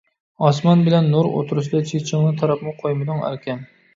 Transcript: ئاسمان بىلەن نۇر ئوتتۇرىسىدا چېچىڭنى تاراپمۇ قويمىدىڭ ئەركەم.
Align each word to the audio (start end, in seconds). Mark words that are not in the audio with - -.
ئاسمان 0.45 0.79
بىلەن 0.85 1.09
نۇر 1.15 1.29
ئوتتۇرىسىدا 1.33 1.83
چېچىڭنى 1.91 2.33
تاراپمۇ 2.39 2.75
قويمىدىڭ 2.81 3.21
ئەركەم. 3.29 3.63